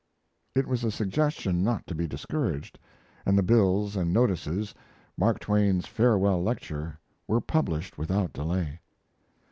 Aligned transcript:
It 0.55 0.65
was 0.65 0.83
a 0.83 0.89
suggestion 0.89 1.63
not 1.63 1.85
to 1.85 1.93
be 1.93 2.07
discouraged, 2.07 2.79
and 3.23 3.37
the 3.37 3.43
bills 3.43 3.95
and 3.95 4.11
notices, 4.11 4.73
"Mark 5.15 5.37
Twain's 5.39 5.85
Farewell 5.85 6.41
Lecture," 6.41 6.97
were 7.27 7.39
published 7.39 7.99
without 7.99 8.33
delay. 8.33 8.79